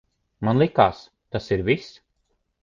[0.47, 1.01] Man likās,
[1.37, 1.93] tas ir viss.